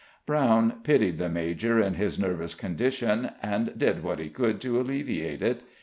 [0.25, 5.43] Brown pitied the major in his nervous condition and did what he could to alleviate
[5.43, 5.61] it.